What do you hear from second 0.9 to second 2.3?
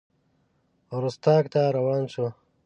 رُستاق ته روان شو.